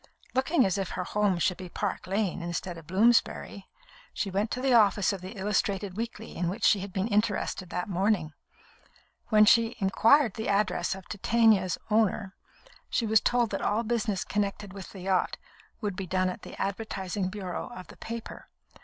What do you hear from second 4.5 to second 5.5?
the office of the